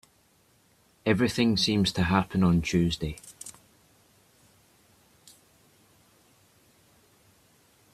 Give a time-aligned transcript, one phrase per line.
[1.05, 3.17] Everything seems to happen on Tuesday.